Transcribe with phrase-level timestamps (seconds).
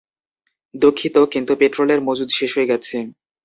[0.75, 2.97] দুঃখিত, কিন্তু পেট্রোলের মজুদ শেষ হয়ে গেছে।